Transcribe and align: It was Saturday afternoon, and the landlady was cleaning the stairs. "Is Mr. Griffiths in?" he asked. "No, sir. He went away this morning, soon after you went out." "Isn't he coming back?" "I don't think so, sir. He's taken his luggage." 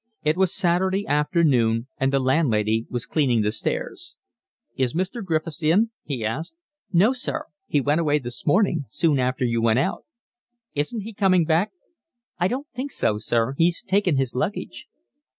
It 0.23 0.35
was 0.35 0.51
Saturday 0.51 1.05
afternoon, 1.05 1.85
and 1.99 2.11
the 2.11 2.17
landlady 2.19 2.87
was 2.89 3.05
cleaning 3.05 3.41
the 3.43 3.51
stairs. 3.51 4.17
"Is 4.75 4.95
Mr. 4.95 5.23
Griffiths 5.23 5.61
in?" 5.61 5.91
he 6.03 6.25
asked. 6.25 6.55
"No, 6.91 7.13
sir. 7.13 7.45
He 7.67 7.81
went 7.81 8.01
away 8.01 8.17
this 8.17 8.43
morning, 8.47 8.85
soon 8.87 9.19
after 9.19 9.45
you 9.45 9.61
went 9.61 9.77
out." 9.77 10.03
"Isn't 10.73 11.01
he 11.01 11.13
coming 11.13 11.45
back?" 11.45 11.71
"I 12.39 12.47
don't 12.47 12.67
think 12.73 12.91
so, 12.91 13.19
sir. 13.19 13.53
He's 13.59 13.83
taken 13.83 14.17
his 14.17 14.33
luggage." 14.33 14.87